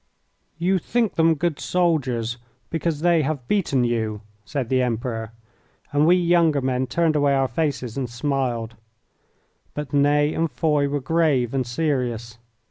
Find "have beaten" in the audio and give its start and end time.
3.21-3.83